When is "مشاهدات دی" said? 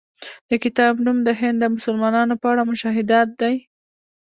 2.71-3.55